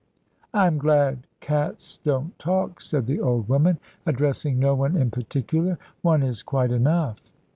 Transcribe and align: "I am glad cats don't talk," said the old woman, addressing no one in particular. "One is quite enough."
"I 0.51 0.65
am 0.65 0.79
glad 0.79 1.27
cats 1.41 1.99
don't 2.03 2.39
talk," 2.39 2.81
said 2.81 3.05
the 3.05 3.21
old 3.21 3.47
woman, 3.47 3.77
addressing 4.03 4.57
no 4.57 4.73
one 4.73 4.97
in 4.97 5.11
particular. 5.11 5.77
"One 6.01 6.23
is 6.23 6.41
quite 6.41 6.71
enough." 6.71 7.21